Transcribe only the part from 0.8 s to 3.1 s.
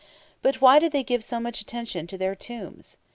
they give so much attention to their tombs?